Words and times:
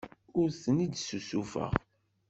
Ur 0.39 0.47
ten-id-ssusufeɣ. 0.61 1.71